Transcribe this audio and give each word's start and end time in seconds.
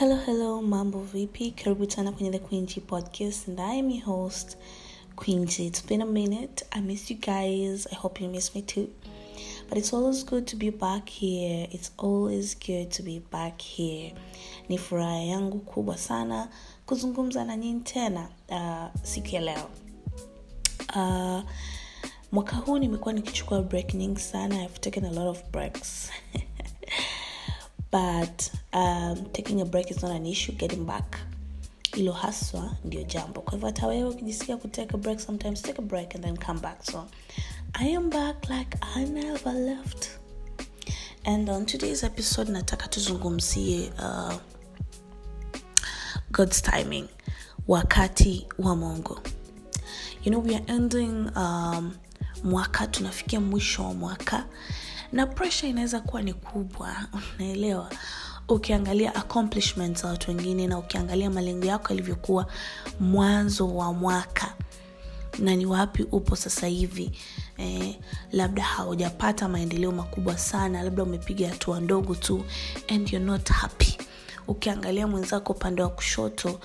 Hello, 0.00 0.16
hello, 0.16 0.62
mambo 0.62 1.00
VP. 1.00 1.50
Karibu 1.50 1.86
tena 1.86 2.12
kwenye 2.12 2.30
the 2.30 2.38
Queen 2.38 2.66
podcast 2.66 3.48
and 3.48 3.60
I 3.60 3.74
am 3.80 3.90
your 3.90 4.04
host, 4.04 4.56
Queen. 5.14 5.42
It's 5.42 5.82
been 5.82 6.00
a 6.00 6.06
minute. 6.06 6.62
I 6.72 6.80
miss 6.80 7.10
you 7.10 7.18
guys. 7.18 7.86
I 7.92 7.96
hope 7.96 8.18
you 8.18 8.30
miss 8.30 8.54
me 8.54 8.62
too. 8.62 8.88
But 9.68 9.76
it's 9.76 9.92
always 9.92 10.24
good 10.24 10.46
to 10.46 10.56
be 10.56 10.70
back 10.70 11.06
here. 11.06 11.66
It's 11.70 11.90
always 11.98 12.54
good 12.54 12.90
to 12.92 13.02
be 13.02 13.18
back 13.30 13.60
here. 13.60 14.12
Ni 14.68 14.78
furaha 14.78 15.22
yangu 15.22 15.58
kubwa 15.58 15.98
sana 15.98 16.48
kuzungumza 16.86 17.44
na 17.44 17.56
nyinyi 17.56 17.80
tena 17.80 18.28
uh, 18.48 19.02
siku 19.02 19.28
ya 19.28 19.40
leo. 19.40 19.70
Uh, 20.96 21.42
mwaka 22.32 22.56
huu 22.56 22.78
nimekuwa 22.78 23.14
nikichukua 23.14 23.62
break 23.62 23.94
nyingi 23.94 24.20
sana. 24.20 24.62
I've 24.64 24.78
taken 24.80 25.04
a 25.04 25.10
lot 25.10 25.28
of 25.28 25.42
breaks. 25.52 26.10
but 27.92 28.59
um, 28.72 29.26
taking 29.32 29.60
a 29.60 29.64
break 29.64 29.90
is 29.90 30.02
not 30.02 30.12
an 30.12 30.26
issue 30.26 30.52
getting 30.52 30.84
back. 30.84 31.18
Ilo 31.96 32.12
haswa 32.12 32.76
ndio 32.84 33.02
jambo. 33.02 33.40
Kwa 33.40 33.52
hivyo 33.52 33.66
hata 33.66 33.86
wewe 33.86 34.08
ukijisikia 34.08 34.56
kutake 34.56 34.94
a 34.94 34.98
break 34.98 35.20
sometimes 35.20 35.62
take 35.62 35.78
a 35.78 35.82
break 35.82 36.14
and 36.14 36.24
then 36.24 36.36
come 36.36 36.60
back. 36.60 36.84
So 36.84 37.06
i 37.72 37.96
am 37.96 38.10
back 38.10 38.50
like 38.50 38.78
i 38.96 39.04
never 39.04 39.52
left. 39.52 40.08
And 41.24 41.48
on 41.50 41.66
today's 41.66 42.04
episode 42.04 42.52
nataka 42.52 42.88
tuzungumzie 42.88 43.92
uh, 43.98 44.34
god's 46.30 46.62
timing. 46.62 47.08
Wakati 47.68 48.46
wa 48.58 48.76
mungu 48.76 49.18
you 50.24 50.30
know 50.30 50.40
we 50.40 50.54
are 50.54 50.64
ending 50.68 51.30
um, 51.36 51.92
mwaka 52.44 52.86
tunafikia 52.86 53.40
mwisho 53.40 53.84
wa 53.84 53.94
mwaka. 53.94 54.44
Na 55.12 55.26
pressure 55.26 55.70
inaweza 55.70 56.00
kuwa 56.00 56.22
ni 56.22 56.32
kubwa 56.32 56.96
unaelewa 57.38 57.90
ukiangalia 58.54 59.14
accomplishments 59.14 60.02
za 60.02 60.08
watu 60.08 60.30
wengine 60.30 60.66
na 60.66 60.78
ukiangalia 60.78 61.30
malengo 61.30 61.66
yako 61.66 61.88
yalivyokuwa 61.88 62.46
mwanzo 63.00 63.74
wa 63.76 63.92
mwaka 63.92 64.54
na 65.38 65.56
ni 65.56 65.66
wapi 65.66 66.02
upo 66.02 66.36
sasa 66.36 66.66
hivi 66.66 67.10
eh, 67.58 67.96
labda 68.32 68.62
haujapata 68.62 69.48
maendeleo 69.48 69.92
makubwa 69.92 70.38
sana 70.38 70.82
labda 70.82 71.02
umepiga 71.02 71.48
hatua 71.48 71.80
ndogo 71.80 72.14
tu 72.14 72.44
and 72.88 73.12
you're 73.12 73.26
not 73.26 73.48
happy. 73.50 73.98
Ukiangalia 74.48 75.06
mwenzako 75.06 75.52
upande 75.52 75.82
wa 75.82 75.88
kushoto 75.88 76.60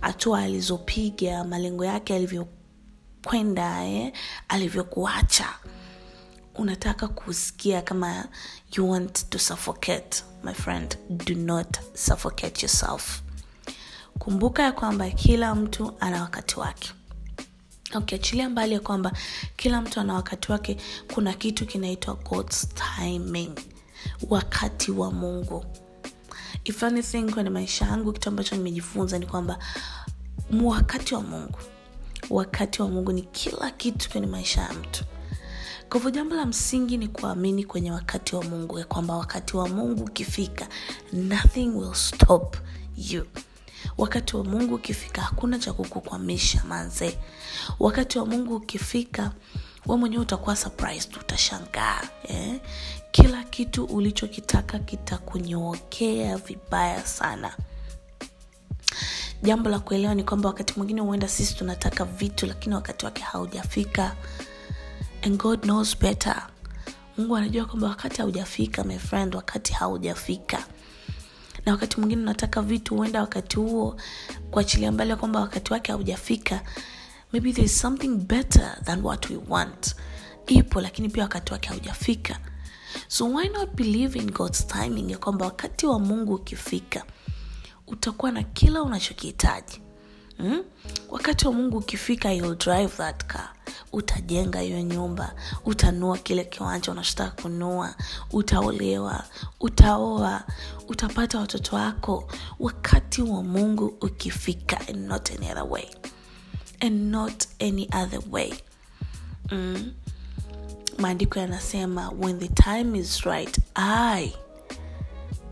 hatua 0.00 0.38
eh, 0.40 0.44
alizopiga 0.46 1.44
malengo 1.44 1.84
yake 1.84 2.14
alivyokwenda 2.14 3.84
eh, 3.86 4.12
alivyokuacha 4.48 5.48
unataka 6.58 7.08
kusikia 7.08 7.82
kama 7.82 8.24
you 8.76 8.90
want 8.90 9.30
to 9.30 9.38
suffocate 9.38 10.22
my 10.44 10.52
friend 10.54 10.96
do 11.10 11.34
not 11.34 11.78
suffocate 11.94 12.62
yourself. 12.66 13.22
Kumbuka 14.18 14.62
ya 14.62 14.72
kwamba 14.72 15.10
kila 15.10 15.54
mtu 15.54 15.92
ana 16.00 16.22
wakati 16.22 16.60
wake. 16.60 16.92
Ukiachilia 17.94 18.44
okay, 18.44 18.52
mbali 18.52 18.74
ya 18.74 18.80
kwamba 18.80 19.12
kila 19.56 19.80
mtu 19.82 20.00
ana 20.00 20.14
wakati 20.14 20.52
wake 20.52 20.76
kuna 21.14 21.32
kitu 21.32 21.66
kinaitwa 21.66 22.14
god's 22.14 22.68
timing 22.74 23.52
wakati 24.30 24.90
wa 24.90 25.10
mungu. 25.10 25.64
If 26.64 26.82
anything 26.82 27.22
kwenye 27.32 27.50
maisha 27.50 27.84
yangu 27.84 28.12
kitu 28.12 28.28
ambacho 28.28 28.56
nimejifunza 28.56 29.18
ni 29.18 29.26
kwamba 29.26 29.58
wakati 30.62 31.14
wa 31.14 31.22
mungu 31.22 31.58
wakati 32.30 32.82
wa 32.82 32.88
mungu 32.88 33.12
ni 33.12 33.22
kila 33.22 33.70
kitu 33.70 34.10
kwenye 34.10 34.26
maisha 34.26 34.60
ya 34.62 34.72
mtu 34.72 35.04
kwa 35.88 35.96
hivyo 35.98 36.10
jambo 36.10 36.34
la 36.34 36.46
msingi 36.46 36.96
ni 36.96 37.08
kuamini 37.08 37.64
kwenye 37.64 37.92
wakati 37.92 38.36
wa 38.36 38.44
mungu 38.44 38.78
ya 38.78 38.84
kwamba 38.84 39.16
wakati 39.16 39.56
wa 39.56 39.68
mungu 39.68 40.04
ukifika 40.04 40.68
nothing 41.12 41.66
will 41.68 41.94
stop 41.94 42.56
you. 42.96 43.26
Wakati 43.98 44.36
wa 44.36 44.44
mungu 44.44 44.74
ukifika 44.74 45.22
hakuna 45.22 45.58
cha 45.58 45.72
kukukwamisha 45.72 46.62
manze. 46.68 47.18
Wakati 47.80 48.18
wa 48.18 48.26
mungu 48.26 48.56
ukifika 48.56 49.32
we 49.86 49.96
mwenyewe 49.96 50.22
utakuwa 50.22 50.56
surprised 50.56 51.16
utashangaa 51.16 52.00
eh? 52.28 52.60
kila 53.10 53.44
kitu 53.44 53.84
ulichokitaka 53.84 54.78
kitakunyookea 54.78 56.36
vibaya 56.36 57.06
sana. 57.06 57.56
Jambo 59.42 59.70
la 59.70 59.78
kuelewa 59.78 60.14
ni 60.14 60.24
kwamba 60.24 60.48
wakati 60.48 60.74
mwingine 60.76 61.00
huenda 61.00 61.28
sisi 61.28 61.54
tunataka 61.54 62.04
vitu 62.04 62.46
lakini 62.46 62.74
wakati 62.74 63.04
wake 63.04 63.22
haujafika 63.22 64.16
and 65.26 65.38
god 65.38 65.62
knows 65.62 65.94
better. 65.98 66.46
Mungu 67.18 67.36
anajua 67.36 67.64
kwamba 67.64 67.88
wakati 67.88 68.20
haujafika 68.20 68.84
my 68.84 68.98
friend 68.98 69.34
wakati 69.34 69.72
haujafika. 69.72 70.64
Na 71.66 71.72
wakati 71.72 72.00
mwingine 72.00 72.22
unataka 72.22 72.62
vitu 72.62 72.96
huenda 72.96 73.20
wakati 73.20 73.56
huo 73.56 73.96
kuachilia 74.50 74.92
mbali 74.92 75.16
kwamba 75.16 75.40
wakati 75.40 75.72
wake 75.72 75.92
haujafika 75.92 76.60
maybe 77.32 77.52
there 77.52 77.64
is 77.66 77.80
something 77.80 78.08
better 78.08 78.84
than 78.84 79.04
what 79.04 79.30
we 79.30 79.38
want. 79.48 79.96
Ipo 80.46 80.80
lakini 80.80 81.08
pia 81.08 81.22
wakati 81.22 81.52
wake 81.52 81.68
haujafika. 81.68 82.38
So 83.08 83.24
why 83.34 83.48
not 83.48 83.70
believe 83.74 84.18
in 84.18 84.30
god's 84.30 84.66
timing 84.66 85.10
ya 85.10 85.18
kwamba 85.18 85.44
wakati 85.44 85.86
wa 85.86 85.98
mungu 85.98 86.34
ukifika 86.34 87.04
utakuwa 87.86 88.32
na 88.32 88.42
kila 88.42 88.82
unachokihitaji. 88.82 89.80
Hmm? 90.36 90.62
wakati 91.08 91.46
wa 91.46 91.52
mungu 91.52 91.78
ukifika 91.78 92.34
drive 92.36 92.96
that 92.96 93.24
car 93.26 93.52
utajenga 93.92 94.60
hiyo 94.60 94.82
nyumba 94.82 95.34
utanua 95.64 96.18
kile 96.18 96.44
kiwanja 96.44 96.92
unachotaka 96.92 97.42
kunua 97.42 97.94
utaolewa 98.32 99.24
utaoa 99.60 100.42
utapata 100.88 101.38
watoto 101.38 101.76
wako 101.76 102.28
wakati 102.58 103.22
wa 103.22 103.42
mungu 103.42 103.86
ukifika 104.00 104.80
and 104.88 105.06
not 105.08 105.30
any 105.30 105.50
other 105.50 105.66
way 105.70 105.86
and 106.80 107.10
not 107.10 107.44
any 107.60 107.88
other 108.02 108.20
way 108.30 108.54
mm. 109.50 109.92
maandiko 110.98 111.38
yanasema 111.38 112.10
when 112.20 112.38
the 112.38 112.48
time 112.48 112.98
is 112.98 113.20
right 113.20 113.58
i 113.74 114.32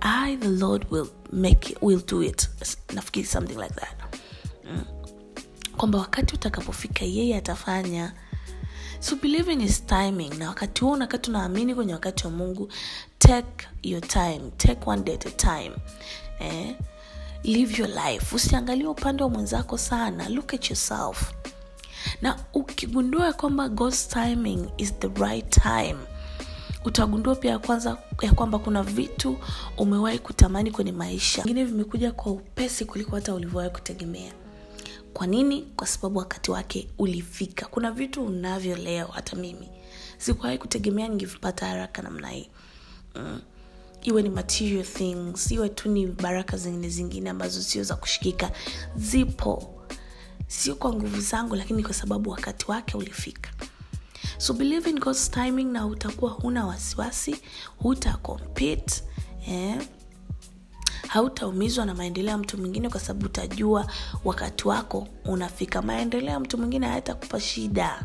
i 0.00 0.36
the 0.36 0.48
lord 0.48 0.86
will 0.90 1.06
make 1.32 1.72
it, 1.72 1.78
will 1.82 2.02
do 2.06 2.22
it 2.22 2.50
nafikiri 2.94 3.26
something 3.26 3.56
like 3.58 3.74
that 3.74 4.16
mm. 4.64 4.84
kwamba 5.76 5.98
wakati 5.98 6.34
utakapofika 6.34 7.04
yeye 7.04 7.36
atafanya 7.36 8.12
so 9.04 9.16
believe 9.16 9.52
in 9.52 9.68
timing. 9.68 10.30
Na 10.38 10.48
wakati 10.48 10.84
huo 10.84 10.96
nakati 10.96 11.30
unaamini 11.30 11.74
kwenye 11.74 11.92
wakati 11.92 12.24
wa 12.24 12.30
mungu 12.30 12.68
take 13.18 13.68
your 13.82 14.00
time. 14.02 14.40
Take 14.56 14.80
one 14.86 15.02
day 15.02 15.14
at 15.14 15.26
a 15.26 15.30
time. 15.30 15.72
Eh? 16.40 16.74
live 17.44 17.78
your 17.78 17.88
life. 17.88 18.36
Usiangalie 18.36 18.86
upande 18.86 19.22
wa 19.22 19.28
mwenzako 19.30 19.78
sana. 19.78 20.28
Look 20.28 20.54
at 20.54 20.70
yourself. 20.70 21.32
Na 22.22 22.38
ukigundua 22.54 23.26
ya 23.26 23.32
kwamba 23.32 23.68
god's 23.68 24.08
timing 24.08 24.68
is 24.76 24.94
the 24.98 25.08
right 25.08 25.50
time 25.62 25.96
utagundua 26.84 27.34
pia 27.36 27.58
kwanza 27.58 27.96
ya 28.22 28.32
kwamba 28.32 28.58
kuna 28.58 28.82
vitu 28.82 29.36
umewahi 29.76 30.18
kutamani 30.18 30.70
kwenye 30.70 30.92
maisha. 30.92 31.42
Vingine 31.42 31.64
vimekuja 31.64 32.12
kwa 32.12 32.32
upesi 32.32 32.84
kuliko 32.84 33.16
hata 33.16 33.34
ulivyowahi 33.34 33.70
kutegemea 33.70 34.32
kwa 35.14 35.26
nini? 35.26 35.62
Kwa 35.76 35.86
sababu 35.86 36.18
wakati 36.18 36.50
wake 36.50 36.88
ulifika. 36.98 37.66
Kuna 37.66 37.90
vitu 37.92 38.24
unavyo 38.24 38.76
leo 38.76 39.06
hata 39.06 39.36
mimi. 39.36 39.68
Sikuwahi 40.18 40.58
kutegemea 40.58 41.08
ningevipata 41.08 41.66
haraka 41.66 42.02
namna 42.02 42.28
hii. 42.28 42.48
Mm. 43.14 43.40
iwe 44.02 44.22
ni 44.22 44.28
material 44.28 44.84
things 44.84 45.50
iwe 45.50 45.68
tu 45.68 45.88
ni 45.88 46.06
baraka 46.06 46.56
zingine 46.56 46.88
zingine 46.88 47.30
ambazo 47.30 47.62
sio 47.62 47.82
za 47.82 47.96
kushikika. 47.96 48.50
Zipo. 48.96 49.74
Sio 50.46 50.74
kwa 50.74 50.92
nguvu 50.94 51.20
zangu 51.20 51.54
lakini 51.56 51.82
kwa 51.82 51.94
sababu 51.94 52.30
wakati 52.30 52.70
wake 52.70 52.96
ulifika. 52.96 53.50
So 54.38 54.52
believe 54.52 54.90
in 54.90 54.98
god's 54.98 55.30
timing 55.30 55.64
na 55.64 55.86
utakuwa 55.86 56.30
huna 56.30 56.66
wasiwasi 56.66 57.36
huta 57.78 58.12
compete 58.12 59.02
eh? 59.48 59.82
Hautaumizwa 61.14 61.86
na 61.86 61.94
maendeleo 61.94 62.30
ya 62.30 62.38
mtu 62.38 62.58
mwingine 62.58 62.88
kwa 62.88 63.00
sababu 63.00 63.26
utajua 63.26 63.86
wakati 64.24 64.68
wako 64.68 65.08
unafika. 65.24 65.82
Maendeleo 65.82 66.30
ya 66.30 66.40
mtu 66.40 66.58
mwingine 66.58 66.86
hayatakupa 66.86 67.40
shida 67.40 68.04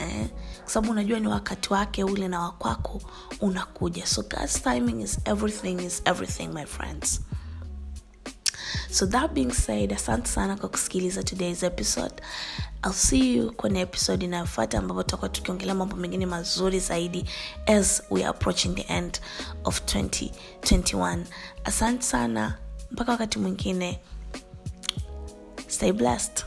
eh? 0.00 0.28
kwa 0.62 0.72
sababu 0.72 0.92
unajua 0.92 1.20
ni 1.20 1.26
wakati 1.26 1.72
wake 1.72 2.04
ule 2.04 2.28
na 2.28 2.40
wakwako 2.40 3.00
unakuja. 3.40 4.06
So 4.06 4.22
God's 4.22 4.62
timing 4.62 5.02
is 5.02 5.18
everything 5.24 5.84
is 5.86 6.02
everything 6.04 6.46
my 6.48 6.64
friends 6.66 7.20
so 8.90 9.06
that 9.06 9.32
being 9.32 9.50
said 9.52 9.92
asante 9.92 10.28
sana 10.28 10.56
kwa 10.56 10.68
kusikiliza 10.68 11.22
today's 11.22 11.62
episode. 11.62 12.14
I'll 12.84 12.92
see 12.92 13.36
you 13.36 13.52
kwenye 13.52 13.80
episode 13.80 14.24
inayofuata 14.24 14.78
ambapo 14.78 15.02
tutakuwa 15.02 15.28
tukiongelea 15.28 15.74
mambo 15.74 15.96
mengine 15.96 16.26
mazuri 16.26 16.80
zaidi 16.80 17.24
as 17.66 18.02
we 18.10 18.20
are 18.20 18.28
approaching 18.30 18.74
the 18.74 18.82
end 18.94 19.20
of 19.64 19.80
2021 19.80 21.18
asante 21.64 22.02
sana. 22.02 22.58
Mpaka 22.90 23.12
wakati 23.12 23.38
mwingine. 23.38 24.00
Stay 25.68 25.92
blessed 25.92 26.44